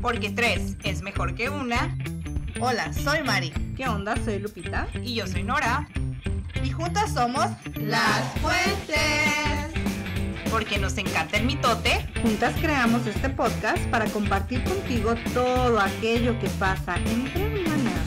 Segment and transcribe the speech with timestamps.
[0.00, 1.96] Porque tres es mejor que una.
[2.60, 3.50] Hola, soy Mari.
[3.76, 4.14] ¿Qué onda?
[4.24, 4.88] Soy Lupita.
[5.02, 5.88] Y yo soy Nora.
[6.62, 9.82] Y juntas somos Las Fuentes.
[10.50, 12.06] Porque nos encanta el mitote.
[12.22, 18.06] Juntas creamos este podcast para compartir contigo todo aquello que pasa entre hermanas.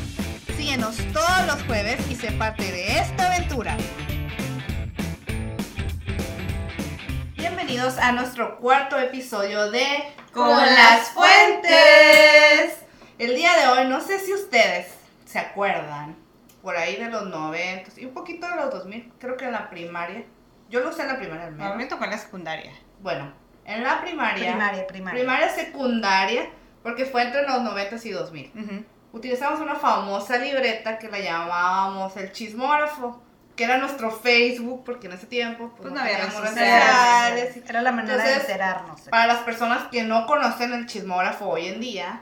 [0.58, 3.78] Síguenos todos los jueves y sé parte de esta aventura.
[7.40, 9.86] Bienvenidos a nuestro cuarto episodio de
[10.34, 12.78] Con las Fuentes.
[13.18, 14.94] El día de hoy, no sé si ustedes
[15.26, 16.18] se acuerdan,
[16.62, 19.70] por ahí de los 90 y un poquito de los 2000, creo que en la
[19.70, 20.26] primaria.
[20.70, 21.78] Yo lo usé en la primaria al A menos.
[21.78, 22.72] mí me tocó en la secundaria.
[23.00, 23.32] Bueno,
[23.64, 24.52] en la primaria.
[24.52, 25.20] Primaria, primaria.
[25.20, 26.50] Primaria secundaria,
[26.84, 28.52] porque fue entre los 90 y 2000.
[28.54, 28.86] Ujú.
[29.14, 33.24] Utilizamos una famosa libreta que la llamábamos el chismógrafo,
[33.60, 37.58] que era nuestro Facebook, porque en ese tiempo pues, Pues no, había teníamos redes.
[37.70, 39.02] Era la manera Entonces, de enterarnos.
[39.10, 42.22] Para las personas que no conocen el chismógrafo hoy en día,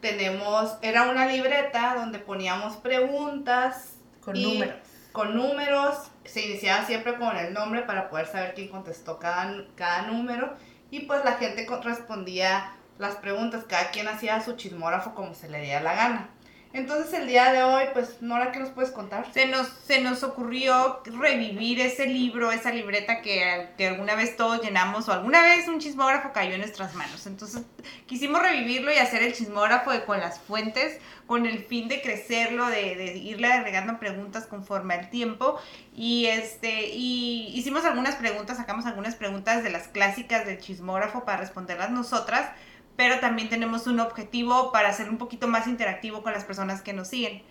[0.00, 4.76] tenemos, era una libreta donde poníamos preguntas Con y- números.
[5.10, 10.02] Con números, se iniciaba siempre con el nombre para poder saber quién contestó cada, cada
[10.02, 10.54] número
[10.92, 15.62] y pues la gente respondía las preguntas, cada quien hacía su chismógrafo como se le
[15.62, 16.28] diera la gana.
[16.76, 19.32] Entonces el día de hoy, pues Nora, ¿qué nos puedes contar?
[19.32, 24.62] Se nos, se nos ocurrió revivir ese libro, esa libreta que, que alguna vez todos
[24.62, 27.26] llenamos o alguna vez un chismógrafo cayó en nuestras manos.
[27.26, 27.62] Entonces
[28.06, 32.94] quisimos revivirlo y hacer el chismógrafo con las fuentes con el fin de crecerlo, de,
[32.94, 35.58] de irle agregando preguntas conforme al tiempo.
[35.94, 41.38] Y, este, y hicimos algunas preguntas, sacamos algunas preguntas de las clásicas del chismógrafo para
[41.38, 42.50] responderlas nosotras.
[42.96, 46.92] Pero también tenemos un objetivo para hacer un poquito más interactivo con las personas que
[46.92, 47.42] nos siguen.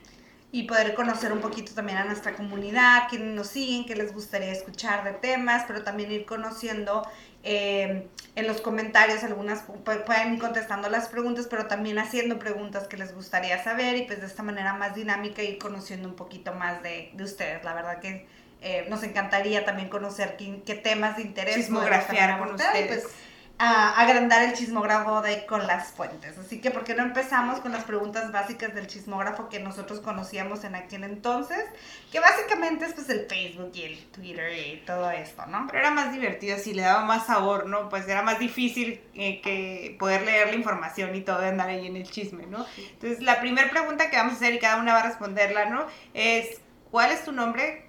[0.51, 4.51] Y poder conocer un poquito también a nuestra comunidad, quienes nos siguen, qué les gustaría
[4.53, 7.05] escuchar de temas, pero también ir conociendo
[7.43, 12.87] eh, en los comentarios algunas, pu- pueden ir contestando las preguntas, pero también haciendo preguntas
[12.87, 16.53] que les gustaría saber y pues de esta manera más dinámica ir conociendo un poquito
[16.53, 17.61] más de, de ustedes.
[17.65, 18.25] La verdad que
[18.61, 21.55] eh, nos encantaría también conocer qué, qué temas de interés.
[21.55, 23.01] Chismografiar con abordar y, ustedes.
[23.03, 23.15] pues,
[23.57, 26.37] a agrandar el chismógrafo de con las fuentes.
[26.37, 30.65] Así que, ¿por qué no empezamos con las preguntas básicas del chismógrafo que nosotros conocíamos
[30.65, 31.63] en aquel entonces?
[32.11, 35.67] Que básicamente es pues el Facebook y el Twitter y todo esto, ¿no?
[35.67, 37.87] Pero era más divertido, así le daba más sabor, ¿no?
[37.87, 41.87] Pues era más difícil eh, que poder leer la información y todo de andar ahí
[41.87, 42.65] en el chisme, ¿no?
[42.77, 45.87] Entonces, la primera pregunta que vamos a hacer y cada una va a responderla, ¿no?
[46.13, 46.59] Es,
[46.91, 47.87] ¿cuál es tu nombre?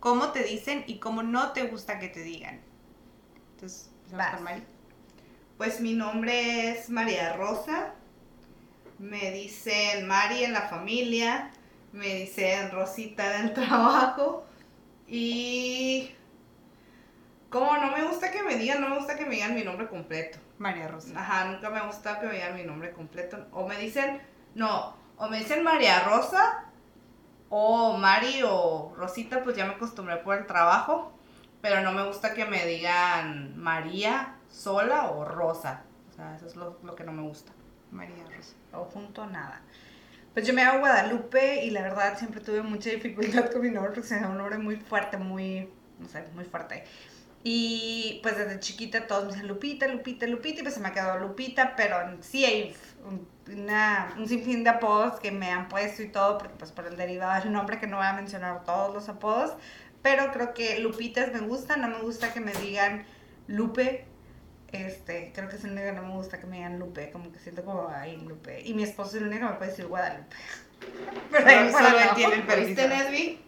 [0.00, 0.82] ¿Cómo te dicen?
[0.88, 2.60] Y cómo no te gusta que te digan.
[3.52, 4.73] Entonces, empezamos con Mari.
[5.56, 7.92] Pues mi nombre es María Rosa.
[8.98, 11.50] Me dicen Mari en la familia.
[11.92, 14.44] Me dicen Rosita en el trabajo.
[15.06, 16.10] Y.
[17.50, 19.86] Como no me gusta que me digan, no me gusta que me digan mi nombre
[19.86, 20.38] completo.
[20.58, 21.12] María Rosa.
[21.16, 23.46] Ajá, nunca me gusta que me digan mi nombre completo.
[23.52, 24.20] O me dicen,
[24.56, 26.64] no, o me dicen María Rosa,
[27.48, 31.12] o Mari o Rosita, pues ya me acostumbré por el trabajo.
[31.62, 35.82] Pero no me gusta que me digan María sola o Rosa.
[36.10, 37.52] O sea, eso es lo, lo que no me gusta.
[37.90, 38.54] María Rosa.
[38.72, 39.62] O junto nada.
[40.32, 43.92] Pues yo me llamo Guadalupe y la verdad siempre tuve mucha dificultad con mi nombre
[43.92, 46.84] porque se me un nombre muy fuerte, muy, no sé, muy fuerte.
[47.46, 50.92] Y pues desde chiquita todos me dicen Lupita, Lupita, Lupita y pues se me ha
[50.92, 52.74] quedado Lupita, pero sí hay
[53.06, 56.86] un, una- un sinfín de apodos que me han puesto y todo, porque pues por
[56.86, 59.52] el derivado del nombre que no voy a mencionar todos los apodos,
[60.02, 63.04] pero creo que Lupitas me gusta, no me gusta que me digan
[63.46, 64.06] Lupe,
[64.76, 67.32] este, creo que es el único que no me gusta que me digan Lupe, como
[67.32, 68.60] que siento como, ay, Lupe.
[68.64, 70.36] Y mi esposo es el único que me puede decir Guadalupe.
[71.30, 72.88] Pero ahí Solo él tiene el ¿Viste, permiso.
[72.88, 73.38] Nesby?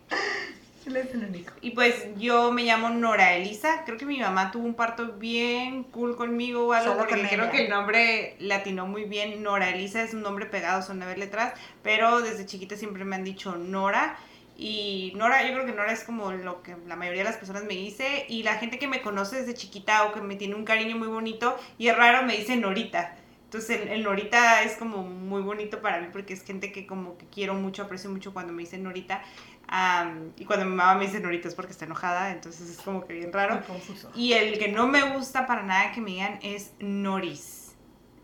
[0.86, 1.52] Él es el único.
[1.60, 3.82] Y pues yo me llamo Nora Elisa.
[3.84, 7.26] Creo que mi mamá tuvo un parto bien cool conmigo o algo, Solo porque con
[7.26, 7.50] creo ella.
[7.50, 9.42] que el nombre latinó muy bien.
[9.42, 13.24] Nora Elisa es un nombre pegado, son nueve letras, pero desde chiquita siempre me han
[13.24, 14.16] dicho Nora.
[14.58, 17.64] Y Nora, yo creo que Nora es como lo que la mayoría de las personas
[17.64, 18.24] me dice.
[18.28, 21.08] Y la gente que me conoce desde chiquita o que me tiene un cariño muy
[21.08, 23.16] bonito y es raro me dice Norita.
[23.44, 27.16] Entonces el, el Norita es como muy bonito para mí porque es gente que como
[27.18, 29.22] que quiero mucho, aprecio mucho cuando me dicen Norita.
[29.68, 33.06] Am, y cuando mi mamá me dice Norita es porque está enojada, entonces es como
[33.06, 33.56] que bien raro.
[33.56, 34.10] Muy confuso.
[34.14, 37.65] Y el que no me gusta para nada que me digan es Noris.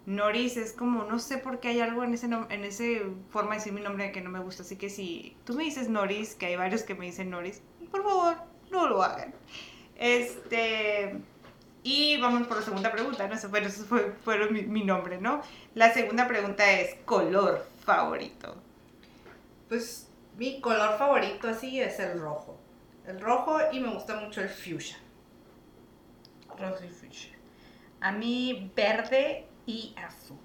[0.05, 3.57] Noris es como, no sé por qué hay algo en ese en ese forma de
[3.59, 4.63] decir mi nombre que no me gusta.
[4.63, 8.03] Así que si tú me dices Noris, que hay varios que me dicen Noris, por
[8.03, 8.37] favor,
[8.71, 9.33] no lo hagan.
[9.97, 11.17] Este.
[11.85, 13.35] Y vamos por la segunda pregunta, ¿no?
[13.35, 15.43] Eso, bueno, eso fue, fue mi, mi nombre, ¿no?
[15.75, 18.57] La segunda pregunta es color favorito.
[19.69, 22.57] Pues mi color favorito así es el rojo.
[23.07, 24.97] El rojo y me gusta mucho el fuchsia.
[26.59, 27.33] Rosa y fuchsia.
[28.01, 30.39] A mí verde y azul.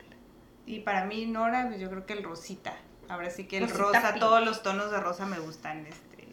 [0.65, 2.73] Y para mí, Nora, pues yo creo que el rosita.
[3.09, 4.19] Ahora sí que el Rosita rosa, pink.
[4.19, 5.85] todos los tonos de rosa me gustan.
[5.85, 6.27] Este.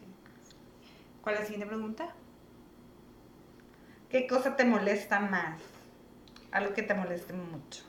[1.23, 2.09] ¿Cuál es la siguiente pregunta?
[4.09, 5.61] ¿Qué cosa te molesta más?
[6.51, 7.85] Algo que te moleste mucho.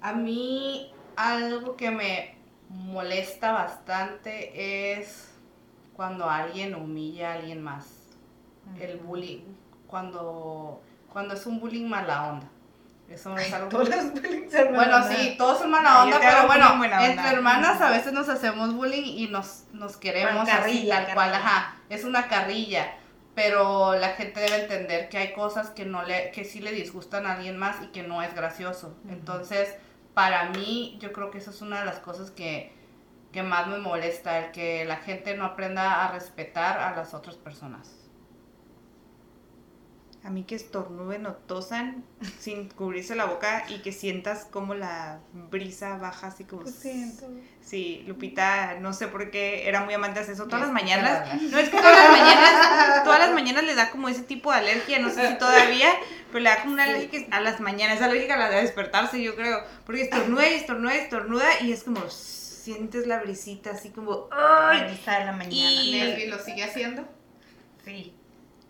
[0.00, 2.36] A mí algo que me
[2.68, 5.32] molesta bastante es
[5.94, 7.86] cuando alguien humilla a alguien más.
[8.80, 9.42] El bullying.
[9.86, 10.82] Cuando,
[11.12, 12.48] cuando es un bullying mala onda.
[13.08, 16.72] Eso es algo Todos los bullying son Bueno, sí, todos son mala onda, pero bueno,
[16.74, 17.06] onda.
[17.06, 21.14] entre hermanas a veces nos hacemos bullying y nos, nos queremos Bueno, así, carrilla, tal
[21.14, 21.46] cual, carrilla.
[21.48, 22.92] ajá, es una carrilla,
[23.34, 27.26] pero la gente debe entender que hay cosas que no le, que sí le disgustan
[27.26, 29.74] a alguien más y que no es gracioso, entonces,
[30.14, 32.72] para mí, yo creo que esa es una de las cosas que,
[33.32, 37.36] que más me molesta, el que la gente no aprenda a respetar a las otras
[37.36, 38.07] personas.
[40.24, 42.04] A mí que estornuden o tosan
[42.40, 46.62] sin cubrirse la boca y que sientas como la brisa baja así como...
[46.62, 47.26] Lo siento.
[47.62, 50.44] Sí, Lupita, no sé por qué era muy amante de eso.
[50.46, 54.08] Todas las mañanas, no es que todas las mañanas, todas las mañanas le da como
[54.08, 55.90] ese tipo de alergia, no sé si todavía,
[56.32, 59.22] pero le da como una alergia a las mañanas, es alérgica a la de despertarse,
[59.22, 63.90] yo creo, porque estornuda y estornuda y estornuda y es como sientes la brisita así
[63.90, 64.84] como ¡ay!
[64.84, 65.54] Brisa de la mañana.
[65.54, 67.04] Y- Leslie lo sigue haciendo.
[67.84, 68.14] Sí.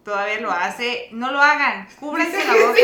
[0.08, 2.80] Todavía lo hace, no lo hagan, cúbranse la boca.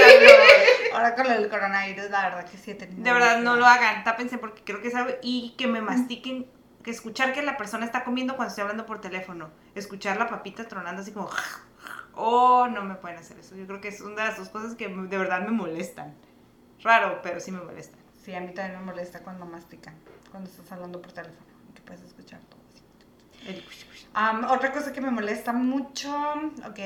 [0.93, 3.03] Ahora con el coronavirus, la verdad que sí he tenido.
[3.03, 5.15] De verdad, no lo hagan, tápense porque creo que es algo.
[5.23, 6.47] Y que me mastiquen,
[6.83, 9.49] que escuchar que la persona está comiendo cuando estoy hablando por teléfono.
[9.75, 11.31] Escuchar la papita tronando así como.
[12.15, 13.57] Oh, no me pueden hacer eso.
[13.57, 16.15] Yo creo que es una de las dos cosas que de verdad me molestan.
[16.83, 18.01] Raro, pero sí me molestan.
[18.23, 19.95] Sí, a mí también me molesta cuando mastican,
[20.31, 23.49] cuando estás hablando por teléfono, que puedes escuchar todo así.
[23.49, 23.65] El-
[24.15, 26.11] Am, otra cosa que me molesta mucho,
[26.67, 26.79] ok,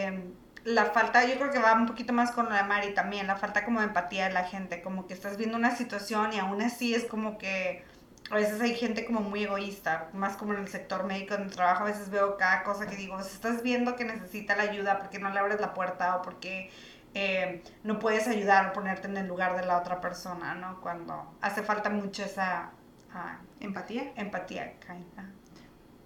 [0.64, 3.64] la falta, yo creo que va un poquito más con la Mari también, la falta
[3.64, 6.94] como de empatía de la gente, como que estás viendo una situación y aún así
[6.94, 7.84] es como que
[8.30, 11.50] a veces hay gente como muy egoísta, más como en el sector médico en el
[11.50, 14.98] trabajo, a veces veo cada cosa que digo, si estás viendo que necesita la ayuda,
[14.98, 16.70] porque no le abres la puerta o porque
[17.14, 20.80] eh, no puedes ayudar o ponerte en el lugar de la otra persona, ¿no?
[20.80, 22.70] Cuando hace falta mucho esa
[23.12, 24.12] ah, ¿Empatía?
[24.16, 25.30] empatía, kinda.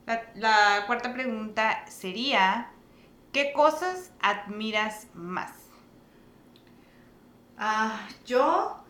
[0.06, 2.70] La, cuarta pregunta sería:
[3.32, 5.52] ¿Qué cosas admiras más?
[7.56, 8.82] Ah, yo,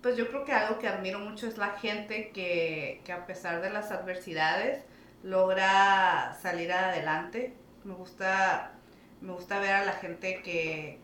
[0.00, 3.60] pues yo creo que algo que admiro mucho es la gente que, que a pesar
[3.60, 4.84] de las adversidades
[5.22, 7.54] logra salir adelante.
[7.84, 8.72] Me gusta,
[9.20, 11.00] me gusta ver a la gente que,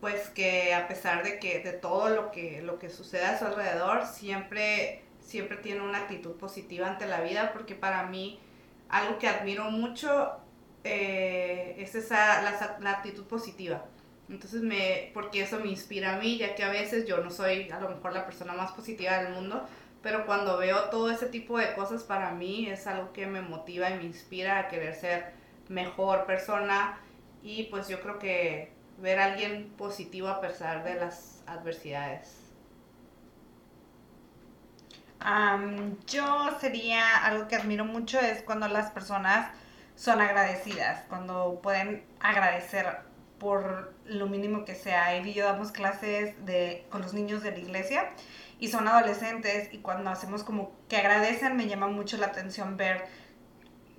[0.00, 3.46] pues que a pesar de que de todo lo que lo que sucede a su
[3.46, 5.03] alrededor siempre
[5.34, 8.38] siempre tiene una actitud positiva ante la vida porque para mí
[8.88, 10.30] algo que admiro mucho
[10.84, 13.84] eh, es esa la, la actitud positiva
[14.28, 17.68] entonces me porque eso me inspira a mí ya que a veces yo no soy
[17.68, 19.66] a lo mejor la persona más positiva del mundo
[20.04, 23.90] pero cuando veo todo ese tipo de cosas para mí es algo que me motiva
[23.90, 25.32] y me inspira a querer ser
[25.68, 27.00] mejor persona
[27.42, 32.43] y pues yo creo que ver a alguien positivo a pesar de las adversidades.
[35.24, 39.50] Am, yo sería algo que admiro mucho es cuando las personas
[39.96, 42.98] son agradecidas, cuando pueden agradecer
[43.38, 45.16] por lo mínimo que sea.
[45.16, 48.10] Y yo damos clases de, con los niños de la iglesia
[48.60, 53.06] y son adolescentes y cuando hacemos como que agradecen me llama mucho la atención ver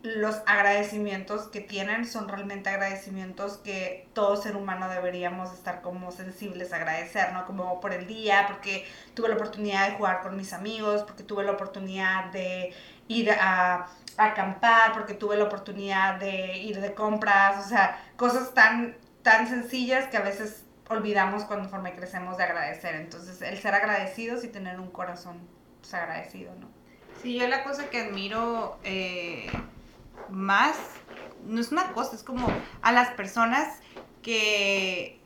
[0.06, 6.74] los agradecimientos que tienen son realmente agradecimientos que todo ser humano deberíamos estar como sensibles
[6.74, 7.46] a agradecer, ¿no?
[7.46, 11.44] Como por el día, porque tuve la oportunidad de jugar con mis amigos, porque tuve
[11.44, 12.74] la oportunidad de
[13.08, 18.96] ir a, acampar, porque tuve la oportunidad de ir de compras, o sea, cosas tan,
[19.24, 22.96] tan sencillas que a veces olvidamos conforme crecemos de agradecer.
[22.96, 25.40] Entonces, el ser agradecidos y tener un corazón
[25.82, 26.70] pues, agradecido, ¿no?
[27.22, 29.48] Sí, yo la cosa que admiro eh,
[30.30, 30.76] más,
[31.46, 32.48] no es una cosa, es como
[32.82, 33.80] a las personas
[34.22, 35.22] que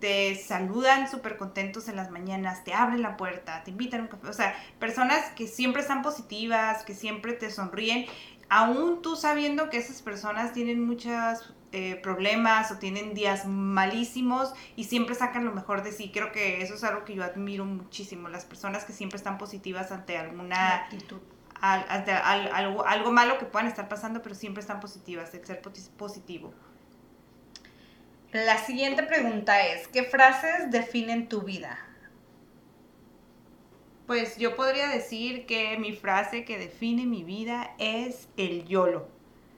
[0.00, 4.08] te saludan súper contentos en las mañanas, te abren la puerta, te invitan a un
[4.08, 8.06] café, o sea, personas que siempre están positivas, que siempre te sonríen,
[8.48, 11.54] aún tú sabiendo que esas personas tienen muchos
[12.02, 16.10] problemas o tienen días malísimos y siempre sacan lo mejor de sí.
[16.10, 19.92] Creo que eso es algo que yo admiro muchísimo, las personas que siempre están positivas
[19.92, 21.20] ante alguna actitud.
[21.60, 25.44] Al- ante al- algo, algo malo que puedan estar pasando, pero siempre están positivas, el
[25.46, 25.60] ser
[25.96, 26.52] positivo.
[28.32, 31.78] La siguiente pregunta es, ¿qué frases definen tu vida?
[34.06, 39.08] Pues yo podría decir que mi frase que define mi vida es el YOLO.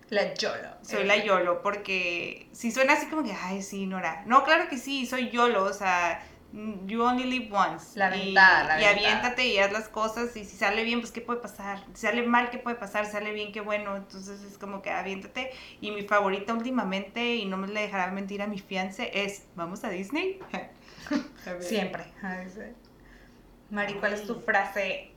[0.08, 0.68] La YOLO.
[0.82, 4.24] Soy Eh, la YOLO, porque si suena así como que, ay, sí, Nora.
[4.26, 6.20] No, claro que sí, soy YOLO, o sea,
[6.52, 7.96] You only live once.
[7.96, 8.90] La Y- ventada, la Y, ventada.
[8.90, 10.36] aviéntate y haz las cosas.
[10.36, 11.78] Y si sale bien, pues ¿qué puede pasar?
[11.94, 13.06] Si sale mal, ¿qué puede pasar?
[13.06, 13.96] Si sale bien, qué bueno.
[13.96, 15.52] Entonces es como que aviéntate.
[15.80, 19.84] Y mi favorita últimamente, y no me le dejará mentir a mi fiance, es ¿vamos
[19.84, 20.40] a Disney?
[21.46, 21.62] A ver.
[21.62, 22.04] Siempre.
[23.70, 25.12] Mari, ¿cuál es tu frase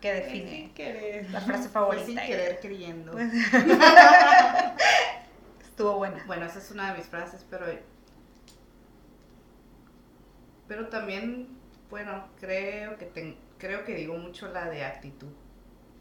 [0.00, 1.30] que Sin define querer.
[1.30, 2.04] la frase Fue favorita?
[2.06, 3.12] sin querer queriendo.
[3.12, 3.32] Pues-
[5.62, 6.22] Estuvo buena.
[6.26, 7.66] Bueno, esa es una de mis frases, pero.
[10.74, 11.46] Pero también,
[11.88, 15.28] bueno, creo que ten- creo que digo mucho la de actitud.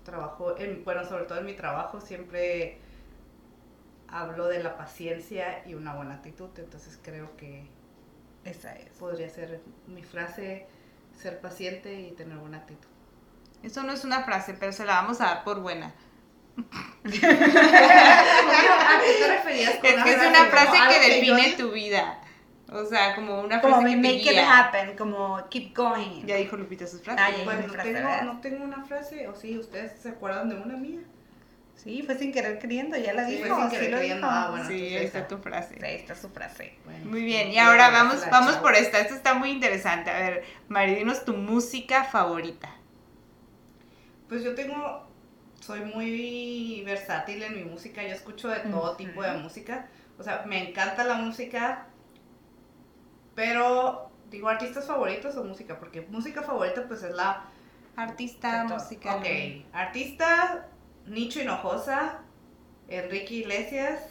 [0.04, 2.80] Trabajo, en, bueno, sobre todo en mi trabajo siempre
[4.08, 7.68] hablo de la paciencia y una buena actitud, entonces creo que
[8.46, 8.90] Esa es.
[8.98, 10.66] podría ser mi frase,
[11.22, 12.90] ser paciente y tener buena actitud.
[13.62, 15.94] Eso no es una frase, pero se la vamos a dar por buena.
[16.58, 17.20] ¿A qué
[19.20, 22.20] te referías con Es que es una frase que yo define tu vida.
[22.74, 24.60] O sea, como una Como frase que te make it guía.
[24.60, 26.26] happen, como keep going.
[26.26, 27.24] Ya dijo Lupita sus frases.
[27.26, 27.44] Ah, ya.
[27.44, 30.76] Pues no frase, tengo, no tengo una frase, o sí, ¿ustedes se acuerdan de una
[30.76, 31.00] mía?
[31.76, 33.48] Sí, fue sin querer queriendo, ya la Sí, dijo.
[33.48, 34.28] fue sin sí querer lo queriendo.
[34.30, 34.68] Ah, bueno.
[34.68, 35.76] sí, ahí está tu frase.
[35.80, 36.74] Sí, ahí está su frase.
[36.86, 39.00] Bueno, Muy bien, y ahora vamos, vamos por esta.
[39.00, 40.10] Esta está muy interesante.
[40.10, 42.70] A ver, Mari, dinos tu música favorita.
[44.30, 45.06] Pues yo tengo,
[45.60, 48.98] soy muy versátil en mi música, yo escucho de todo Ujú.
[48.98, 49.88] tipo de música,
[50.18, 51.86] o sea, me encanta la música,
[53.36, 57.46] pero digo artistas favoritos o música, porque música favorita pues es la,
[57.96, 59.16] Artista, música.
[59.18, 59.26] ok,
[59.72, 60.68] artista,
[61.06, 62.20] Nicho Hinojosa,
[62.88, 64.02] Enrique Iglesias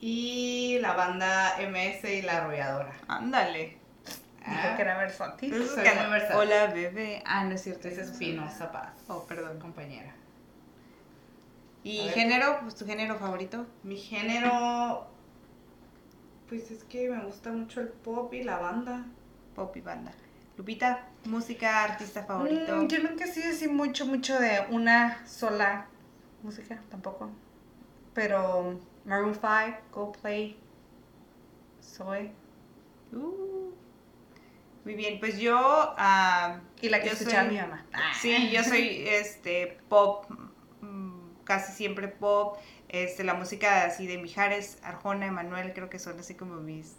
[0.00, 2.92] y la banda MS y la arrolladora.
[3.08, 3.78] Ándale.
[4.46, 5.54] Dijo Ah, que era versátil.
[6.34, 7.22] Hola, bebé.
[7.26, 7.88] Ah, no es cierto.
[7.88, 8.92] Esa es Espinosa Paz.
[9.08, 9.58] Oh, perdón.
[9.58, 10.14] Compañera.
[11.82, 12.60] ¿Y género?
[12.62, 13.66] Pues tu género favorito.
[13.82, 15.06] Mi género,
[16.48, 19.04] pues es que me gusta mucho el pop y la banda.
[19.54, 20.12] Pop y banda.
[20.56, 22.76] Lupita, música, artista favorito.
[22.76, 25.86] Mm, yo nunca sido así mucho, mucho de una sola
[26.42, 27.30] música, tampoco.
[28.14, 30.56] Pero Maroon 5, Coldplay,
[31.80, 32.32] Soy.
[33.12, 33.70] Uh.
[34.84, 35.56] Muy bien, pues yo.
[35.60, 37.84] ah, Y la que escuchaba mi mamá.
[38.20, 40.24] Sí, yo soy este pop,
[40.80, 42.56] mm, casi siempre pop.
[42.88, 46.96] Este, la música así de Mijares, Arjona, Emanuel, creo que son así como mis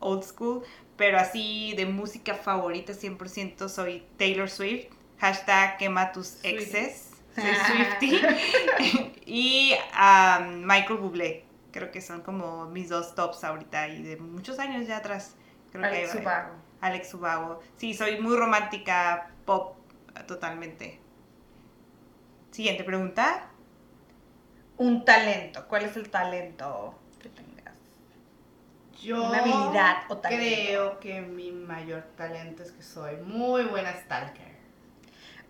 [0.00, 0.62] old school.
[0.96, 4.86] Pero así de música favorita 100% soy Taylor Swift.
[5.18, 7.10] Hashtag quema tus exes.
[7.36, 9.12] Soy Swiftie.
[9.26, 11.44] y ah, Michael Bublé.
[11.70, 15.34] Creo que son como mis dos tops ahorita y de muchos años ya atrás.
[15.70, 16.32] Creo que Alex ahí va.
[16.32, 16.54] Ubago.
[16.80, 17.60] Alex Ubago.
[17.76, 19.76] Sí, soy muy romántica, pop,
[20.26, 20.98] totalmente.
[22.52, 23.50] Siguiente pregunta.
[24.78, 25.66] Un talento.
[25.68, 27.74] ¿Cuál es el talento que tengas?
[29.02, 30.44] Yo Una habilidad o talento.
[30.44, 34.56] creo que mi mayor talento es que soy muy buena stalker.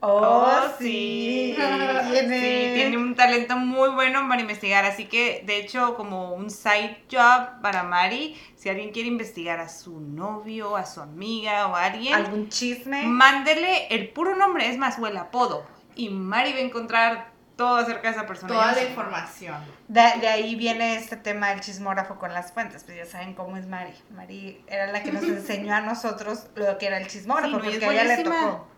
[0.00, 1.54] Oh, sí.
[1.56, 2.38] Tiene.
[2.40, 4.84] Sí, tiene un talento muy bueno para investigar.
[4.84, 9.68] Así que, de hecho, como un side job para Mari, si alguien quiere investigar a
[9.68, 13.04] su novio, a su amiga o a alguien, ¿Algún chisme?
[13.04, 15.66] mándele el puro nombre, es más, o el apodo.
[15.94, 18.52] Y Mari va a encontrar todo acerca de esa persona.
[18.52, 19.56] Toda la información.
[19.88, 23.56] De, de ahí viene este tema del chismógrafo con las fuentes, pues ya saben cómo
[23.56, 23.94] es Mari.
[24.10, 27.70] Mari era la que nos enseñó a nosotros lo que era el chismógrafo, Sí, no,
[27.70, 28.68] y porque a ella le tocó.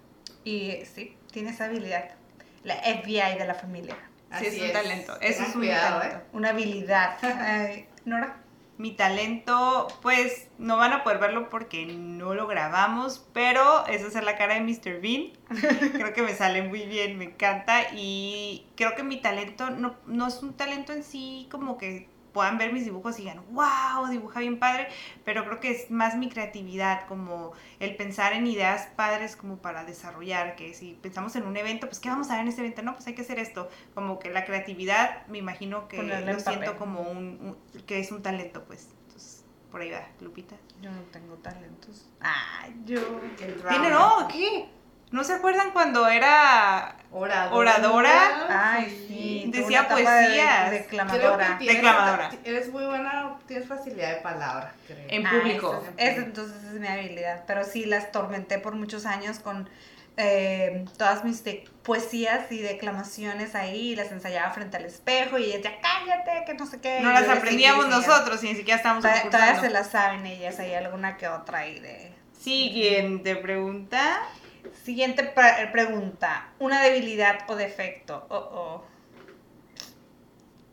[0.44, 2.10] Y sí, tiene esa habilidad.
[2.62, 3.96] La FBI de la familia.
[4.38, 5.20] Sí, es Así un talento.
[5.20, 6.18] Eso es un cuidado, talento.
[6.18, 6.28] ¿eh?
[6.32, 7.16] Una habilidad.
[7.22, 8.36] Ay, Nora.
[8.78, 14.24] Mi talento, pues no van a poder verlo porque no lo grabamos, pero es hacer
[14.24, 15.00] la cara de Mr.
[15.00, 15.32] Bean.
[15.92, 17.92] creo que me sale muy bien, me encanta.
[17.94, 22.58] Y creo que mi talento no, no es un talento en sí como que puedan
[22.58, 24.88] ver mis dibujos y digan, wow, dibuja bien padre,
[25.24, 29.84] pero creo que es más mi creatividad, como el pensar en ideas padres como para
[29.84, 32.82] desarrollar, que si pensamos en un evento, pues ¿qué vamos a ver en ese evento?
[32.82, 36.38] No, pues hay que hacer esto, como que la creatividad, me imagino que Ponerle lo
[36.38, 36.76] en siento papel.
[36.78, 37.18] como un,
[37.74, 38.88] un- que es un talento, pues.
[39.06, 40.56] Entonces, por ahí va, Lupita.
[40.80, 42.08] Yo no tengo talentos.
[42.20, 43.00] Ay, yo.
[43.40, 43.54] El.
[43.68, 44.28] ¿Tiene no?
[44.28, 44.68] ¿Qué?
[45.10, 47.56] ¿No se acuerdan cuando era Oradora.
[47.56, 48.46] Oradora.
[48.74, 49.44] Ay, sí.
[49.46, 50.70] Decía de- poesías.
[50.70, 51.56] Declamadora.
[51.58, 52.30] tienes, Declamadora.
[52.44, 54.98] Eres muy buena, tienes facilidad de palabra, creo.
[55.08, 55.82] En Ah, público.
[55.96, 57.44] esa es- esa entonces es mi habilidad.
[57.46, 59.68] Pero sí, las tormenté por muchos años con
[60.20, 63.92] eh, todas mis de- poesías y declamaciones ahí.
[63.92, 66.98] y Las ensayaba frente al espejo y ella decía, cállate, que no sé qué.
[67.00, 70.58] no y las aprendíamos nosotros y ni siquiera estábamos Todas, todas se las saben ellas,
[70.58, 72.12] hay alguna que otra ahí de...
[72.38, 74.20] Siguiente pregunta.
[74.72, 76.52] Siguiente pre- pregunta.
[76.58, 78.26] ¿Una debilidad o defecto?
[78.28, 78.84] Oh, oh.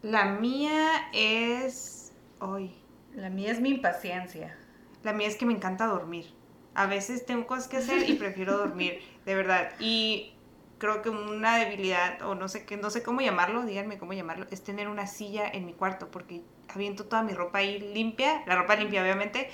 [0.01, 2.13] La mía es...
[2.39, 2.75] Hoy.
[3.15, 4.55] La mía es mi impaciencia.
[5.03, 6.33] La mía es que me encanta dormir.
[6.73, 9.71] A veces tengo cosas que hacer y prefiero dormir, de verdad.
[9.79, 10.33] Y
[10.77, 14.45] creo que una debilidad, o no sé qué, no sé cómo llamarlo, díganme cómo llamarlo,
[14.51, 18.55] es tener una silla en mi cuarto, porque aviento toda mi ropa ahí limpia, la
[18.55, 19.49] ropa limpia obviamente,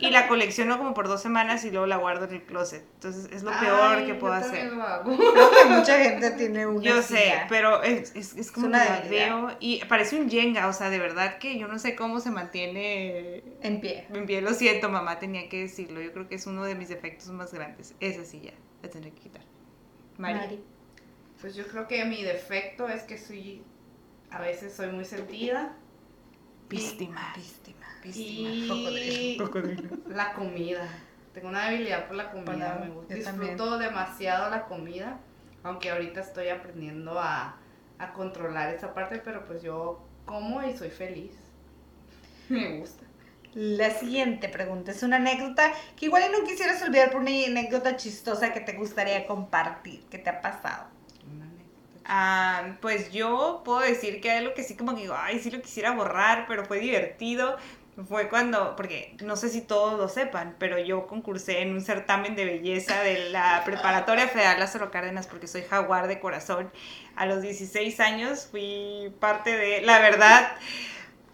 [0.00, 2.84] y la colecciono como por dos semanas y luego la guardo en el closet.
[2.94, 4.72] Entonces es lo peor Ay, que yo puedo también hacer.
[4.76, 5.16] lo hago.
[5.32, 7.46] Creo que mucha gente tiene una Yo sé, silla.
[7.48, 10.98] pero es, es, es como una que veo y parece un Jenga, o sea, de
[10.98, 14.06] verdad que yo no sé cómo se mantiene En pie.
[14.12, 14.40] en pie.
[14.40, 16.00] Lo siento, mamá, tenía que decirlo.
[16.00, 17.94] Yo creo que es uno de mis defectos más grandes.
[18.00, 18.52] Esa silla,
[18.82, 19.42] la tendré que quitar.
[20.18, 20.38] Mari.
[20.38, 20.64] Mari.
[21.40, 23.62] Pues yo creo que mi defecto es que soy,
[24.30, 25.76] a veces soy muy sentida.
[26.72, 27.32] Víctima.
[27.36, 27.86] Víctima.
[28.04, 29.98] Y Cocodrilo.
[30.08, 30.88] la comida.
[31.34, 32.78] Tengo una debilidad por la comida.
[32.80, 33.14] Me gusta.
[33.22, 33.56] también.
[33.56, 35.18] Disfruto demasiado la comida.
[35.62, 37.56] Aunque ahorita estoy aprendiendo a,
[37.98, 41.32] a controlar esa parte, pero pues yo como y soy feliz.
[42.48, 43.04] Me gusta.
[43.54, 48.52] La siguiente pregunta es una anécdota que igual no quisieras olvidar por una anécdota chistosa
[48.52, 50.86] que te gustaría compartir, que te ha pasado.
[52.04, 55.50] Ah, pues yo puedo decir que hay algo que sí como que digo, ay, sí
[55.50, 57.56] lo quisiera borrar, pero fue divertido.
[58.08, 62.34] Fue cuando, porque no sé si todos lo sepan, pero yo concursé en un certamen
[62.34, 66.72] de belleza de la Preparatoria Federal Lázaro Cárdenas porque soy jaguar de corazón.
[67.16, 70.52] A los 16 años fui parte de, la verdad,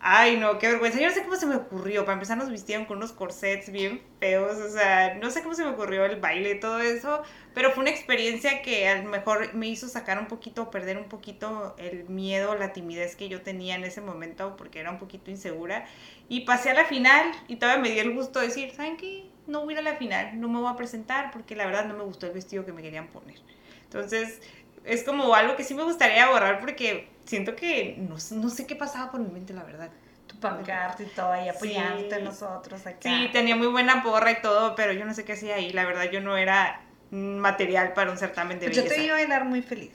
[0.00, 1.00] ay no, qué vergüenza.
[1.00, 2.05] Yo no sé cómo se me ocurrió.
[2.05, 5.64] Para empezar nos vistieron con unos corsets bien feos, o sea, no sé cómo se
[5.64, 7.23] me ocurrió el baile y todo eso,
[7.55, 11.09] pero fue una experiencia que a lo mejor me hizo sacar un poquito, perder un
[11.09, 15.31] poquito el miedo, la timidez que yo tenía en ese momento porque era un poquito
[15.31, 15.87] insegura.
[16.28, 19.25] Y pasé a la final y todavía me dio el gusto de decir, ¿saben qué?
[19.47, 21.87] No voy a ir a la final, no me voy a presentar porque la verdad
[21.87, 23.37] no me gustó el vestido que me querían poner.
[23.85, 24.43] Entonces,
[24.85, 28.67] es como algo que sí me gustaría borrar porque siento que no, sé- no sé
[28.67, 29.91] qué pasaba por mi mente, la verdad.
[30.27, 32.23] Tu pancarta y todo ahí apoyándote Sí.
[32.23, 33.01] nosotros acá.
[33.03, 35.73] Sí, tenía muy buena porra y todo, pero yo no sé qué hacía ahí.
[35.73, 39.01] La verdad, yo no era material para un certamen de Pues yo belleza.
[39.01, 39.93] te iba a bailar muy feliz.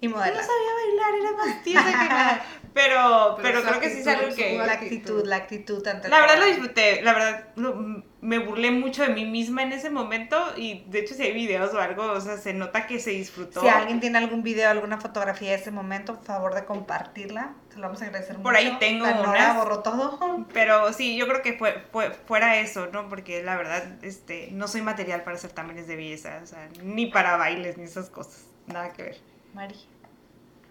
[0.00, 0.44] Y No modelar.
[0.44, 2.42] sabía bailar, era más tiesa que nada.
[2.80, 4.56] Pero, Pero creo que sí es algo que...
[4.56, 5.26] La actitud.
[5.26, 9.24] la actitud ante La verdad lo disfruté, la verdad lo- me burlé mucho de mí
[9.24, 12.54] misma en ese momento y de hecho si hay videos o algo, o sea, se
[12.54, 13.60] nota que se disfrutó.
[13.60, 17.54] Si alguien tiene algún video, alguna fotografía de ese momento, por favor de compartirla.
[17.70, 18.56] Se lo vamos a agradecer Por mucho.
[18.56, 19.56] ahí tengo La Nora unas.
[19.56, 20.46] borró todo.
[20.52, 23.08] Pero sí, yo creo que fue, fue fuera eso, ¿no?
[23.08, 27.36] Porque la verdad, este, no soy material para certámenes de belleza, o sea, ni para
[27.36, 29.16] bailes, ni esas cosas, nada que ver.
[29.54, 29.74] Mari,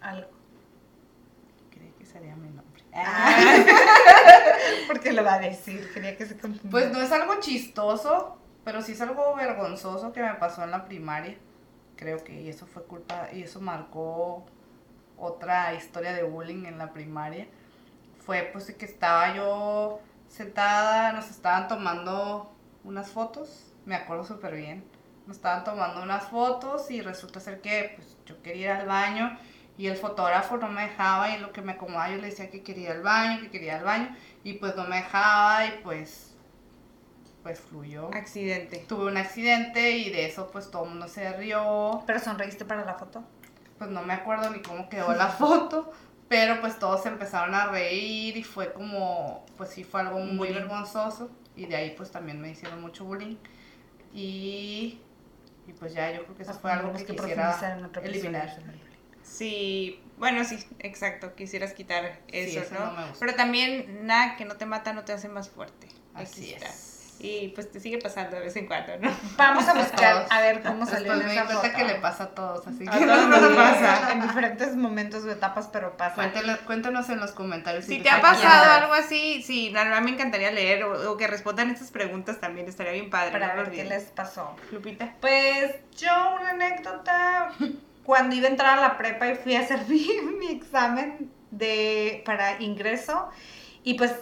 [0.02, 0.37] algo.
[2.18, 2.84] Sería mi nombre.
[2.94, 3.38] Ah.
[4.88, 6.72] Porque lo va a decir, quería que se confundieran.
[6.72, 10.86] Pues no es algo chistoso, pero sí es algo vergonzoso que me pasó en la
[10.86, 11.38] primaria.
[11.96, 14.46] Creo que y eso fue culpa, y eso marcó
[15.16, 17.48] otra historia de bullying en la primaria.
[18.26, 22.52] Fue pues que estaba yo sentada, nos estaban tomando
[22.84, 24.84] unas fotos, me acuerdo súper bien.
[25.28, 29.38] Nos estaban tomando unas fotos y resulta ser que pues yo quería ir al baño
[29.78, 32.64] y el fotógrafo no me dejaba y lo que me acomodaba yo le decía que
[32.64, 36.34] quería al baño, que quería al baño y pues no me dejaba y pues
[37.44, 38.10] pues fluyó.
[38.14, 38.84] Accidente.
[38.90, 42.84] Tuve un accidente y de eso pues todo el mundo se rió, Pero sonreíste para
[42.84, 43.24] la foto.
[43.78, 45.92] pues no me acuerdo ni cómo quedó la foto,
[46.28, 50.50] pero pues todos se empezaron a reír y fue como, pues sí fue algo muy
[50.50, 50.54] Bullying.
[50.54, 53.38] vergonzoso y de ahí pues también me hicieron mucho bullying
[54.14, 55.00] y,
[55.68, 57.52] y pues ya yo creo que eso fue algo que, Tenemos quisiera
[58.04, 58.87] eliminar.
[59.28, 62.96] Sí, bueno, sí, exacto, quisieras quitar eso, eso ¿no?
[63.20, 65.88] Pero también nada que no te mata no te hace más fuerte.
[66.16, 66.94] Así es.
[67.20, 69.10] Y pues te sigue pasando de vez en cuando, ¿no?
[69.38, 71.76] Vamos a buscar a ver cómo salió Después en me esa foto.
[71.76, 74.12] que le pasa a todos, así A que todos nos pasa.
[74.12, 76.16] En diferentes momentos o etapas, pero pasa.
[76.16, 78.28] Cuéntenle- cuéntanos en los comentarios Si te te ha salió.
[78.44, 82.40] pasado algo así, sí, la verdad me encantaría leer o, o que respondan estas preguntas
[82.40, 83.32] también, estaría bien padre.
[83.32, 84.56] Para no ver qué les pasó.
[84.72, 85.16] Lupita.
[85.20, 87.52] Pues yo una anécdota
[88.08, 90.08] cuando iba a entrar a la prepa y fui a hacer mi,
[90.40, 93.30] mi examen de para ingreso
[93.84, 94.14] y pues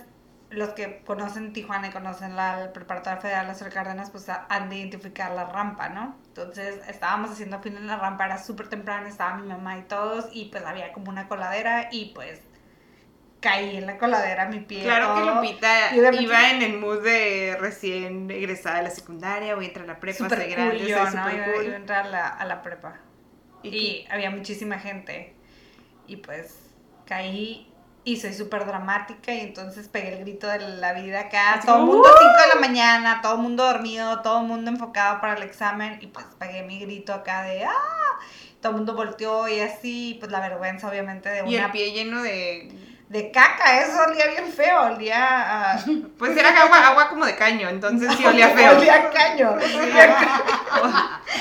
[0.50, 5.32] los que conocen Tijuana y conocen la preparatoria federal Lázaro Cárdenas pues han de identificar
[5.32, 6.16] la rampa, ¿no?
[6.28, 10.30] Entonces estábamos haciendo fin en la rampa, era súper temprano, estaba mi mamá y todos
[10.32, 12.40] y pues había como una coladera y pues
[13.42, 14.84] caí en la coladera, mi pie.
[14.84, 15.36] Claro que todo.
[15.36, 19.68] Lupita Y obviamente- iba en el mood de recién egresada de la secundaria, voy a
[19.68, 21.24] entrar a la prepa, Súper soy cool grande, yo, soy ¿no?
[21.24, 21.66] súper Iba, cool.
[21.66, 22.94] iba a entrar a la, a la prepa.
[23.66, 25.34] ¿Y Y, había muchísima gente.
[26.08, 26.60] Y pues
[27.06, 27.72] caí
[28.04, 31.54] y soy súper dramática y entonces pegué el grito de la vida acá.
[31.54, 34.70] Así todo el mundo 5 de la mañana, todo el mundo dormido, todo el mundo
[34.70, 37.74] enfocado para el examen y pues pegué mi grito acá de ¡ah!
[38.62, 41.72] Todo el mundo volteó y así, pues la vergüenza obviamente de Y el una...
[41.72, 42.72] pie lleno de...
[43.10, 45.80] de caca, eso olía bien feo, olía a...
[46.18, 48.78] Pues era agua, agua como de caño, entonces sí olía feo.
[48.78, 49.56] Olía a caño.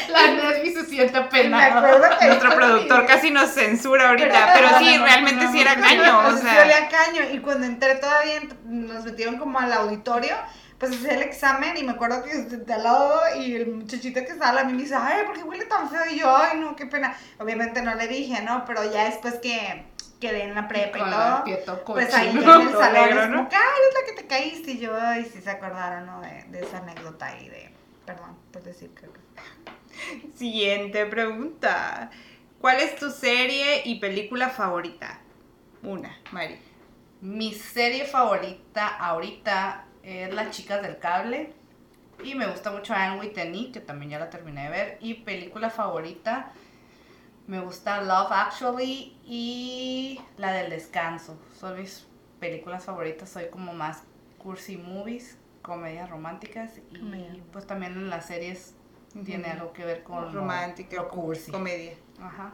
[0.09, 1.79] La Nesby se siente Me penada.
[1.79, 2.27] acuerdo que...
[2.27, 6.63] Nuestro productor casi nos censura ahorita, pero sí, realmente sí era caño, o Sí sea.
[6.63, 10.35] olía a caño, y cuando entré todavía nos metieron como al auditorio,
[10.79, 14.33] pues hacía el examen y me acuerdo que de al lado y el muchachito que
[14.33, 16.03] estaba a mí me dice, ay, ¿por qué huele tan feo?
[16.11, 17.17] Y yo, ay, no, qué pena.
[17.39, 18.65] Obviamente no le dije, ¿no?
[18.67, 19.87] Pero ya después que
[20.25, 20.99] quedé en la prepa
[21.47, 23.37] y todo, pues ahí en el salón es ¿no?
[23.37, 24.71] como ay, es la que te caíste.
[24.73, 26.21] Y yo, ay, sí se acordaron, ¿no?
[26.23, 27.71] De, de esa anécdota ahí de,
[28.07, 29.09] perdón por decir que...
[30.35, 32.11] Siguiente pregunta.
[32.59, 35.21] ¿Cuál es tu serie y película favorita?
[35.83, 36.59] Una, Mari.
[37.21, 41.53] Mi serie favorita ahorita es Las chicas del cable.
[42.23, 44.99] Y me gusta mucho Anne E, que también ya la terminé de ver.
[45.01, 46.53] Y película favorita,
[47.47, 51.39] me gusta Love Actually y la del descanso.
[51.59, 52.07] Son mis
[52.41, 53.29] películas favoritas.
[53.29, 54.03] Soy como más
[54.39, 56.73] cursi movies, comedias románticas.
[56.91, 57.43] Y Comedia.
[57.53, 58.75] pues también en las series
[59.25, 61.53] tiene algo que ver con Romántica, lo cursi.
[61.53, 61.93] comedia.
[62.21, 62.53] Ajá.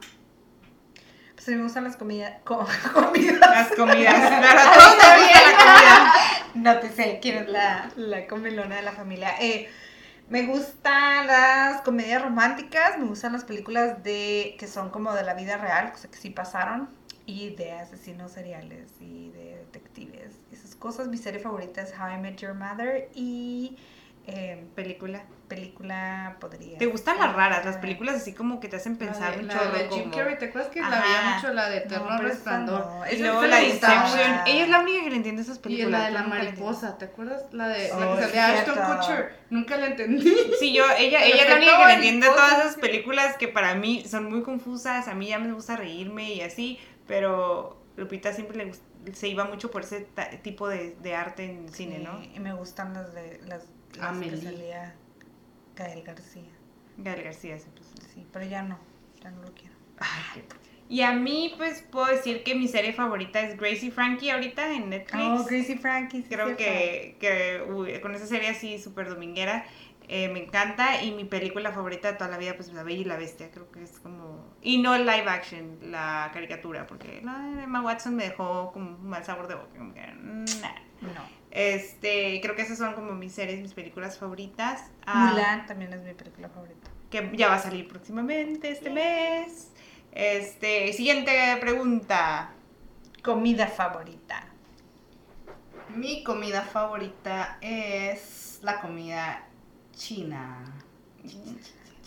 [1.35, 3.41] Pues a mí me gustan las comidas, co- comidas.
[3.41, 4.15] Las comidas.
[4.41, 6.13] Claro, a todos nos gusta la comida.
[6.55, 9.33] No te sé quién es la, la comilona de la familia.
[9.41, 9.71] Eh,
[10.31, 15.35] me gustan las comedias románticas, me gustan las películas de que son como de la
[15.35, 16.89] vida real, que sí pasaron,
[17.27, 21.09] y de asesinos seriales y de detectives, esas cosas.
[21.09, 23.77] Mi serie favorita es How I Met Your Mother y
[24.27, 25.23] eh, Película.
[25.49, 26.79] película podría.
[26.79, 27.65] ¿Te gustan las raras?
[27.65, 30.71] Las películas así como que te hacen pensar un la de Jim Carrey, ¿te acuerdas
[30.71, 31.53] que la veía mucho?
[31.53, 32.87] La de No, Resplandor.
[32.87, 33.03] no.
[33.11, 33.61] Y luego la.
[33.63, 34.41] Inception.
[34.47, 36.01] Ella es la única que le entiende esas Y películas.
[36.01, 37.45] la de la mariposa, ¿te acuerdas?
[37.53, 38.79] La de Oh, la que es salía Ashton.
[38.99, 39.37] Kutcher.
[39.51, 40.33] Nunca la entendí.
[40.61, 43.49] Sí, yo, ella, El ella es la única que le entiende todas esas películas que
[43.49, 45.09] para mí son muy confusas.
[45.09, 46.79] A mí ya me gusta reírme y así,
[47.09, 50.07] pero Lupita siempre le gust- se iba mucho por ese
[50.43, 52.23] tipo de, de arte en cine, ¿no?
[52.23, 53.65] Y me gustan las de las
[54.01, 54.39] Amelie.
[54.39, 54.95] que salía
[55.77, 56.51] Gael García.
[56.99, 57.83] Gael García siempre.
[58.15, 58.79] Sí, pero ya no,
[59.23, 59.75] ya no lo quiero.
[60.89, 64.91] Y a mí, pues, puedo decir que mi serie favorita es Gracie Frankie ahorita en
[64.91, 65.23] Netflix.
[65.25, 66.23] Oh, Gracie Frankie.
[66.23, 69.65] sí, Creo que, que uy, con esa serie así súper dominguera
[70.13, 71.03] eh, me encanta.
[71.05, 73.53] Y mi película favorita de toda la vida, pues La Bella y la Bestia.
[73.53, 74.53] Creo que es como.
[74.61, 79.09] Y no el live action, la caricatura, porque la Emma Watson me dejó como un
[79.09, 79.79] mal sabor de boca.
[79.79, 80.75] Como que, nah.
[81.51, 84.83] Este, creo que esas son como mis series, mis películas favoritas.
[85.05, 86.91] Ah, Mulan también es mi película favorita.
[87.11, 89.71] que ya va a salir próximamente este mes.
[90.13, 92.53] Este, siguiente pregunta.
[93.23, 94.47] Comida favorita.
[95.95, 99.43] Mi comida favorita es la comida
[99.93, 100.65] china.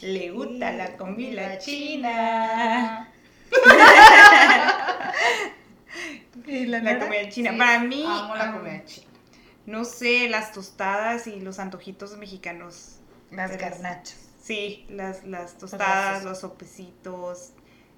[0.01, 3.09] Le gusta la comida china.
[6.47, 7.51] ¿Y la, comida china.
[7.51, 9.12] Sí, Para mí, Amo la comida china.
[9.65, 12.99] No sé, las tostadas y los antojitos mexicanos.
[13.31, 14.17] Las garnachas.
[14.41, 16.23] Sí, las, las tostadas, Gracias.
[16.25, 17.51] los sopecitos,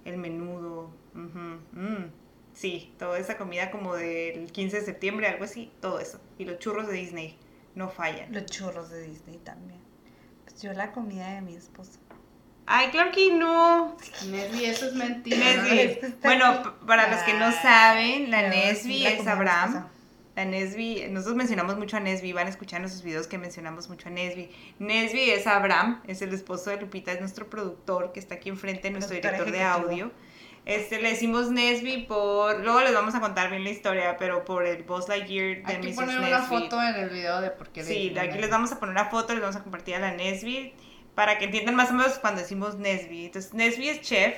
[0.05, 0.91] el menudo.
[1.13, 2.11] ujú, mm.
[2.53, 6.21] Sí, toda esa comida como del 15 de septiembre, algo así, todo eso.
[6.37, 7.37] Y los churros de Disney
[7.73, 8.31] no fallan.
[8.33, 9.79] Los churros de Disney también.
[10.45, 11.99] Pues yo la comida de mi esposo.
[12.67, 13.97] Ay, claro que no.
[14.27, 15.37] Nesby, eso es mentira.
[15.63, 15.99] Nesby.
[16.23, 19.89] Bueno, para los que no Ah, saben, la pero Nesby la es Abraham.
[20.35, 23.87] La Nesby, nosotros mencionamos mucho a Nesby, van a escuchar en nuestros videos que mencionamos
[23.87, 24.49] mucho a Nesby.
[24.79, 28.91] Nesby es Abraham, es el esposo de Lupita, es nuestro productor que está aquí enfrente,
[28.91, 30.11] nuestro director de audio.
[30.65, 34.65] Este, le decimos Nesby por, luego les vamos a contar bien la historia, pero por
[34.65, 35.95] el Buzz Lightyear de Hay que Mrs.
[35.95, 38.79] poner una foto en el video de por qué le Sí, aquí les vamos a
[38.79, 40.73] poner una foto, les vamos a compartir a la Nesby
[41.13, 43.27] para que entiendan más o menos cuando decimos Nesby.
[43.27, 44.35] Entonces, Nesby es chef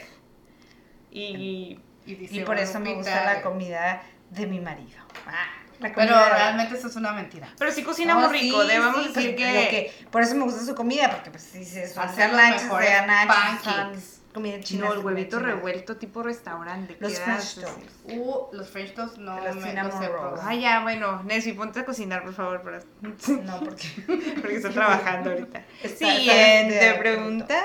[1.12, 5.00] y Y, dice, Y por bueno, eso me gusta la comida de mi marido.
[5.26, 7.50] Ah, la Pero realmente eso es una mentira.
[7.58, 10.74] pero sí cocina muy rico, sí, debemos sí, decir que, Por eso me gusta su
[10.76, 14.22] comida, porque pues sí, sí, son Hace los garnachas mejores de pancakes.
[14.34, 14.86] comida china.
[14.88, 15.50] no, el huevito china.
[15.50, 16.96] revuelto tipo restaurante.
[17.00, 17.78] Los French toast.
[18.06, 20.42] Uh, los French toast no los me los he probado.
[20.44, 22.80] Ay, ya, bueno, Nesby, ponte a cocinar, por favor, para-
[23.44, 23.88] No, porque...
[24.42, 25.60] porque está trabajando ahorita.
[25.84, 27.64] Está- Siguiente está pregunta.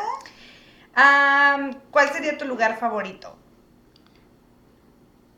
[1.90, 3.38] ¿Cuál sería tu lugar favorito?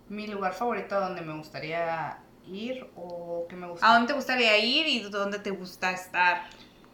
[0.08, 3.88] Mi lugar favorito donde me gustaría ir o que me gusta.
[3.88, 6.44] ¿A dónde te gustaría ir y dónde te gusta estar?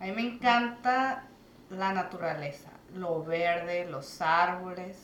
[0.00, 1.24] A mí me encanta
[1.70, 4.96] la naturaleza, lo verde, los árboles,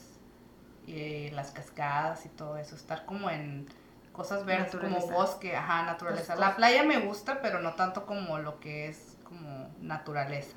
[0.86, 2.76] y las cascadas y todo eso.
[2.76, 3.66] Estar como en
[4.12, 6.34] cosas verdes, como bosque, ajá, naturaleza.
[6.34, 10.56] Los La cos- playa me gusta, pero no tanto como lo que es como naturaleza.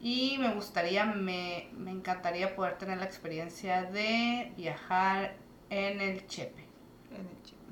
[0.00, 5.34] Y me gustaría, me, me encantaría poder tener la experiencia de viajar
[5.70, 6.64] en el Chepe.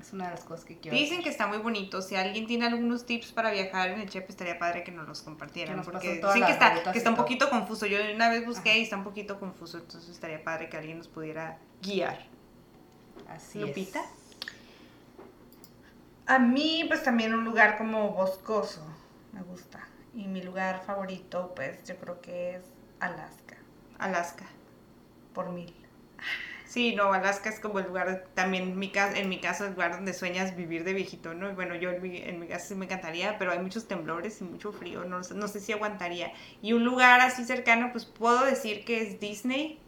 [0.05, 1.23] Es una de las cosas que quiero Dicen hacer.
[1.23, 2.01] que está muy bonito.
[2.01, 5.19] Si alguien tiene algunos tips para viajar en el Chepe, estaría padre que nos los
[5.19, 5.77] Que compartieran.
[5.77, 7.87] nos porque dicen que está, que está un poquito confuso.
[7.87, 8.77] Yo una vez busqué Ajá.
[8.79, 9.79] y está un poquito confuso.
[9.79, 12.19] Entonces estaría padre que alguien nos pudiera guiar.
[13.29, 13.99] Así Lupita.
[14.01, 14.05] es.
[16.27, 18.85] A mí, pues también un lugar como boscoso,
[19.31, 19.87] me gusta.
[20.13, 22.63] Y mi lugar favorito, pues yo creo que es
[22.99, 23.57] Alaska,
[23.99, 24.45] Alaska.
[25.33, 25.73] por mil.
[26.67, 29.73] Sí, no, Alaska es como el lugar, también en mi, ca- en mi caso, el
[29.73, 31.49] lugar donde sueñas vivir de viejito, ¿no?
[31.49, 34.41] Y Bueno, yo en mi, en mi caso sí me encantaría, pero hay muchos temblores
[34.41, 36.33] y mucho frío, no, sé- no sé si aguantaría.
[36.63, 39.79] Y un lugar así cercano, pues puedo decir que es Disney.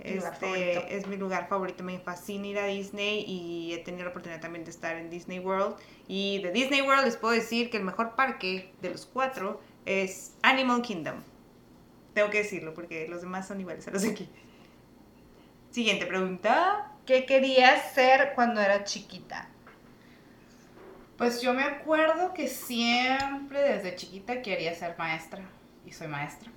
[0.00, 4.40] Este, es mi lugar favorito, me fascina ir a Disney y he tenido la oportunidad
[4.40, 5.76] también de estar en Disney World.
[6.08, 10.34] Y de Disney World les puedo decir que el mejor parque de los cuatro es
[10.42, 11.16] Animal Kingdom.
[12.14, 14.28] Tengo que decirlo porque los demás son iguales a los de aquí.
[15.70, 16.86] Siguiente pregunta.
[17.06, 19.48] ¿Qué querías ser cuando era chiquita?
[21.16, 25.42] Pues yo me acuerdo que siempre desde chiquita quería ser maestra.
[25.84, 26.50] Y soy maestra.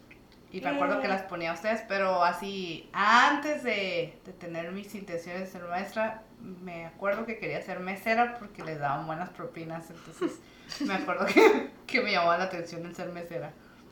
[0.52, 1.10] Y me acuerdo que Eh.
[1.10, 6.22] las ponía a ustedes, pero así, antes de, de tener mis intenciones de ser maestra,
[6.40, 9.90] me acuerdo que quería ser mesera porque les daban buenas propinas.
[9.90, 10.40] Entonces,
[10.82, 13.52] me acuerdo que, que me llamaba la atención el ser mesera.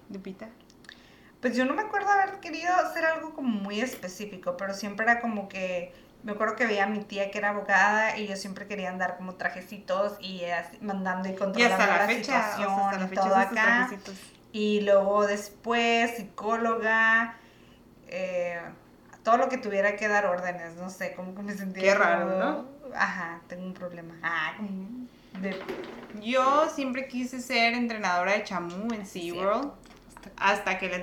[0.10, 0.50] Lupita.
[1.42, 5.20] Pues yo no me acuerdo haber querido hacer algo como muy específico, pero siempre era
[5.20, 8.68] como que, me acuerdo que veía a mi tía que era abogada y yo siempre
[8.68, 13.00] quería andar como trajecitos y así, mandando y controlando la la, fecha, o sea, situación
[13.00, 13.90] la y fecha todo acá.
[14.54, 17.38] Y luego después, psicóloga,
[18.08, 18.62] eh,
[19.24, 21.82] todo lo que tuviera que dar órdenes, no sé, como que me sentía.
[21.82, 22.96] Qué raro, como- ¿no?
[22.96, 24.16] Ajá, tengo un problema.
[24.22, 24.54] Ah,
[25.34, 25.66] de-
[26.14, 29.72] Yo siempre quise ser entrenadora de chamú en SeaWorld.
[30.38, 30.98] Hasta que, la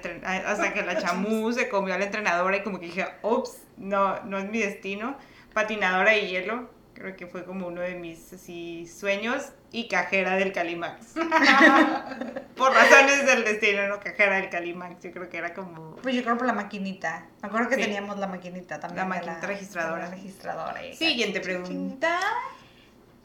[0.51, 4.21] hasta que la chamú se comió a la entrenadora y como que dije, ups, no,
[4.25, 5.17] no es mi destino.
[5.55, 9.53] Patinadora de hielo, creo que fue como uno de mis así, sueños.
[9.71, 11.09] Y cajera del Calimax.
[12.57, 15.03] por razones del destino, no cajera del Calimax.
[15.03, 15.97] Yo creo que era como...
[15.97, 17.27] Pues yo creo por la maquinita.
[17.43, 17.83] Me acuerdo que Sí.
[17.83, 19.01] teníamos la maquinita también.
[19.09, 20.05] La maquinita registradora.
[20.05, 20.81] la registradora.
[20.95, 22.19] Siguiente pregunta.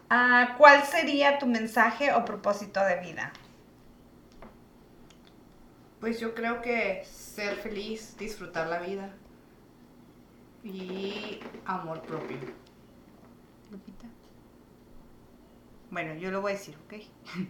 [0.09, 3.31] Ah, ¿Cuál sería tu mensaje o propósito de vida?
[6.03, 9.13] Pues yo creo que ser feliz, disfrutar la vida
[10.61, 12.39] y amor propio.
[13.71, 14.07] Lupita.
[15.91, 16.95] Bueno, yo lo voy a decir, ¿ok?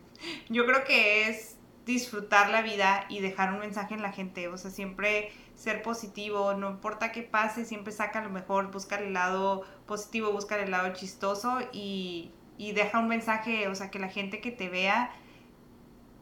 [0.49, 4.55] yo creo que es disfrutar la vida y dejar un mensaje en la gente, o
[4.55, 9.63] sea, siempre ser positivo, no importa qué pase, siempre saca lo mejor, busca el lado
[9.87, 14.41] positivo, busca el lado chistoso y, y deja un mensaje, o sea, que la gente
[14.41, 15.11] que te vea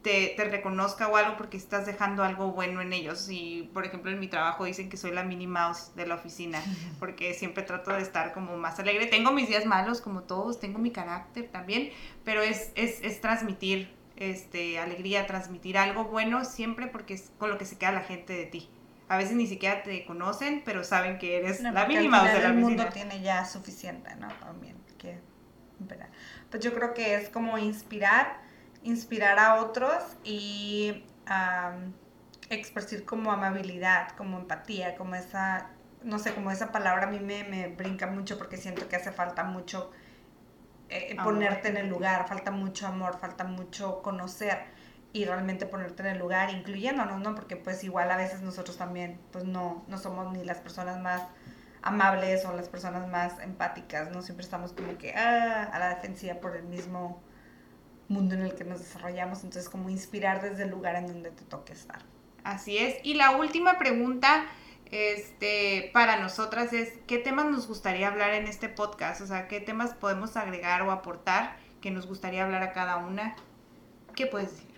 [0.01, 3.27] te, te reconozca o algo porque estás dejando algo bueno en ellos.
[3.29, 6.61] Y, por ejemplo, en mi trabajo dicen que soy la Minnie Mouse de la oficina,
[6.99, 9.07] porque siempre trato de estar como más alegre.
[9.07, 11.91] Tengo mis días malos, como todos, tengo mi carácter también,
[12.23, 17.57] pero es, es, es transmitir este, alegría, transmitir algo bueno siempre porque es con lo
[17.57, 18.69] que se queda la gente de ti.
[19.09, 22.47] A veces ni siquiera te conocen, pero saben que eres No, la final de la
[22.47, 24.29] el mundo tiene ya suficiente, ¿no?
[24.39, 25.19] También que.
[26.49, 28.39] Pues yo creo que es como inspirar,
[28.83, 31.93] inspirar a otros y am,
[32.49, 35.69] expresar como amabilidad, como empatía, como esa,
[36.03, 39.11] no sé, como esa palabra a mí me, me brinca mucho porque siento que hace
[39.11, 39.91] falta mucho
[40.89, 41.35] eh, Amor.
[41.35, 44.59] ponerte en el lugar, falta mucho amor, falta mucho conocer
[45.13, 47.35] y realmente ponerte en el lugar, incluyéndonos, ¿no?
[47.35, 51.23] Porque pues igual a veces nosotros también, pues no, no somos ni las personas más
[51.81, 54.21] amables o las personas más empáticas, ¿no?
[54.21, 57.21] Siempre estamos como que ah, a la defensiva por el mismo
[58.11, 61.43] mundo en el que nos desarrollamos, entonces como inspirar desde el lugar en donde te
[61.43, 61.99] toque estar.
[62.43, 62.95] Así es.
[63.03, 64.45] Y la última pregunta
[64.91, 69.21] este, para nosotras es, ¿qué temas nos gustaría hablar en este podcast?
[69.21, 73.35] O sea, ¿qué temas podemos agregar o aportar que nos gustaría hablar a cada una?
[74.15, 74.75] ¿Qué puedes decir?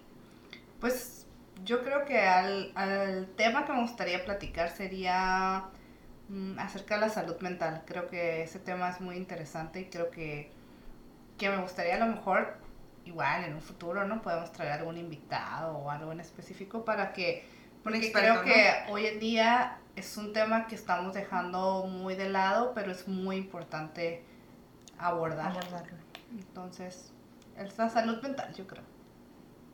[0.80, 1.26] Pues
[1.64, 5.66] yo creo que al, al tema que me gustaría platicar sería
[6.30, 7.84] mm, acerca de la salud mental.
[7.88, 10.52] Creo que ese tema es muy interesante y creo que,
[11.40, 12.58] que me gustaría a lo mejor,
[13.06, 14.22] igual en un futuro, ¿no?
[14.22, 17.48] Podemos traer algún invitado o algo en específico para que,
[17.84, 22.30] porque experto, creo que hoy en día es un tema que estamos dejando muy de
[22.30, 24.24] lado, pero es muy importante
[24.98, 25.52] abordar.
[25.52, 25.98] Abordarlo.
[26.32, 27.12] Entonces,
[27.58, 28.84] es la salud mental, yo creo.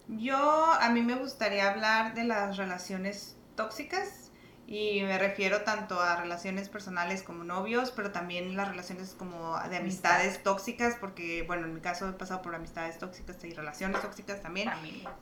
[0.07, 4.28] Yo, a mí me gustaría hablar de las relaciones tóxicas
[4.71, 9.77] y me refiero tanto a relaciones personales como novios, pero también las relaciones como de
[9.77, 14.43] amistades tóxicas, porque, bueno, en mi caso he pasado por amistades tóxicas y relaciones tóxicas
[14.43, 14.69] también.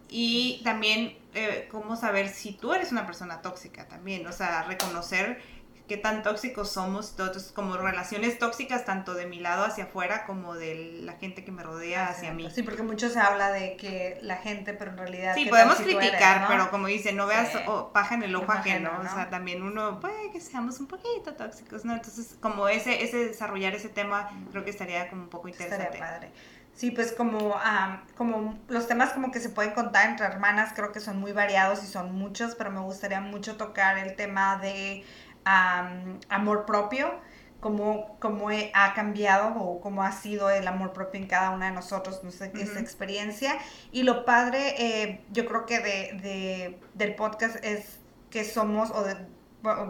[0.10, 5.42] Y también eh, cómo saber si tú eres una persona tóxica también, o sea, reconocer
[5.88, 10.56] qué tan tóxicos somos, entonces como relaciones tóxicas tanto de mi lado hacia afuera como
[10.56, 12.50] de la gente que me rodea hacia mí.
[12.52, 15.34] Sí, porque mucho se habla de que la gente, pero en realidad...
[15.36, 16.48] Sí, ¿qué podemos eres, criticar, no?
[16.48, 17.60] pero como dice, no veas Sí.
[17.68, 19.14] oh, paja en el ojo ajeno, ajeno, o ¿no?
[19.14, 21.94] sea, también uno puede que seamos un poquito tóxicos, ¿no?
[21.94, 25.98] Entonces, como ese, ese desarrollar ese tema, creo que estaría como un poco interesante.
[25.98, 26.32] padre.
[26.74, 30.92] Sí, pues como, am, como los temas como que se pueden contar entre hermanas, creo
[30.92, 35.04] que son muy variados y son muchos, pero me gustaría mucho tocar el tema de
[35.48, 37.12] am, amor propio,
[37.60, 41.68] cómo, cómo he- ha cambiado o cómo ha sido el amor propio en cada una
[41.68, 42.80] de nosotros, no sé, esa Ujú.
[42.80, 43.58] experiencia.
[43.92, 49.04] Y lo padre, eh, yo creo que de, de- del podcast es que somos, o
[49.04, 49.16] de,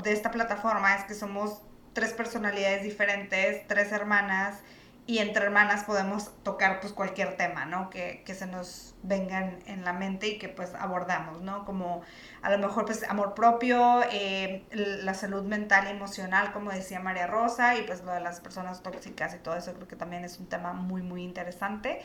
[0.03, 1.61] de esta plataforma, es que somos
[1.93, 4.59] tres personalidades diferentes, tres hermanas,
[5.07, 7.89] y entre hermanas podemos tocar pues cualquier tema, ¿no?
[7.89, 11.63] Que, que se nos vengan en la mente y que pues abordamos, ¿no?
[11.63, 12.01] Como
[12.41, 17.25] a lo mejor pues amor propio, eh, la salud mental y emocional, como decía María
[17.25, 20.39] Rosa, y pues lo de las personas tóxicas y todo eso creo que también es
[20.39, 22.01] un tema muy, muy interesante.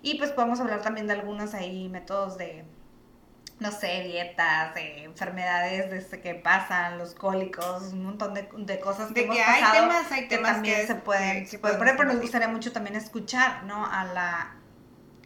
[0.00, 2.64] Y pues podemos hablar también de algunos ahí métodos de,
[3.58, 9.12] no sé, dietas, de enfermedades desde que pasan, los cólicos, un montón de, de cosas
[9.12, 11.46] que De hemos que hay pasado temas, hay que temas también que se pueden, que-
[11.46, 13.86] se pueden poner, pero nos gustaría mucho también escuchar, ¿no?
[13.86, 14.55] A la...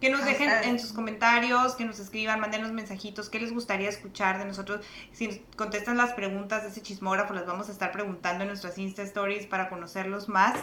[0.00, 0.66] Que nos a dejen ustedes.
[0.66, 4.80] en sus comentarios, que nos escriban, mándenos mensajitos, qué les gustaría escuchar de nosotros.
[5.12, 9.02] Si contestan las preguntas de ese chismógrafo, las vamos a estar preguntando en nuestras Insta
[9.02, 10.54] Stories para conocerlos más.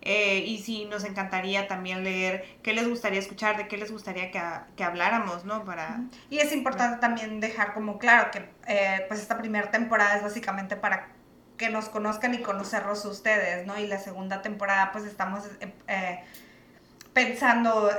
[0.00, 4.30] Eh, y sí, nos encantaría también leer qué les gustaría escuchar, de qué les gustaría
[4.30, 4.40] que,
[4.76, 5.64] que habláramos, ¿no?
[5.64, 6.00] Para...
[6.30, 10.76] Y es importante también dejar como claro que eh, pues esta primera temporada es básicamente
[10.76, 11.08] para
[11.56, 13.78] que nos conozcan y conocerlos ustedes, ¿no?
[13.78, 15.44] Y la segunda temporada pues estamos
[15.88, 16.20] eh,
[17.12, 17.90] pensando,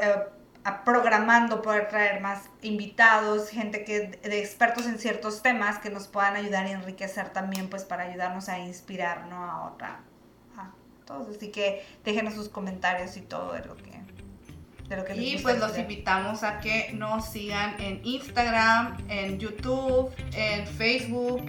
[0.75, 6.35] programando poder traer más invitados, gente que de expertos en ciertos temas que nos puedan
[6.35, 9.43] ayudar y enriquecer también pues para ayudarnos a inspirar, ¿no?
[9.43, 9.99] A otra,
[10.57, 10.71] a
[11.05, 11.35] todos.
[11.35, 13.97] Así que déjenos sus comentarios y todo de lo que...
[14.89, 19.37] De lo que les Y pues los invitamos a que nos sigan en Instagram, en
[19.37, 21.41] YouTube, en Facebook,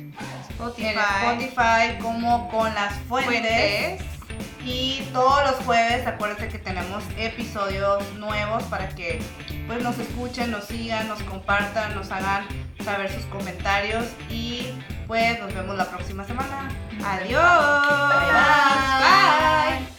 [0.51, 4.01] Spotify, en Spotify, como con las fuentes.
[4.01, 4.18] fuentes.
[4.65, 9.21] Y todos los jueves, acuérdense que tenemos episodios nuevos para que
[9.67, 12.47] pues, nos escuchen, nos sigan, nos compartan, nos hagan
[12.85, 14.05] saber sus comentarios.
[14.31, 14.73] Y
[15.07, 16.69] pues nos vemos la próxima semana.
[17.03, 17.41] Adiós.
[19.01, 19.79] Bye.
[19.79, 19.98] bye.